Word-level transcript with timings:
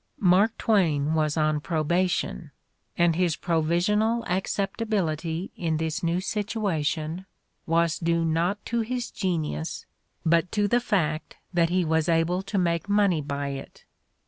Mark 0.19 0.57
Twain 0.57 1.13
was 1.13 1.37
on 1.37 1.59
probation, 1.59 2.49
and 2.97 3.15
his 3.15 3.35
provisional 3.35 4.23
acceptability 4.25 5.51
in 5.55 5.77
this 5.77 6.01
new 6.01 6.19
situation 6.19 7.27
was 7.67 7.99
due 7.99 8.25
not 8.25 8.65
to 8.65 8.79
his 8.81 9.11
genius 9.11 9.85
but 10.25 10.51
to 10.51 10.67
the 10.67 10.79
fact 10.79 11.37
that 11.53 11.69
he 11.69 11.85
was 11.85 12.09
able 12.09 12.41
to 12.41 12.57
make 12.57 12.89
money 12.89 13.21
by 13.21 13.49
it. 13.49 13.85